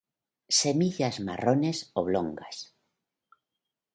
Semillas 0.59 1.19
marrones, 1.27 1.83
oblongas. 2.03 2.65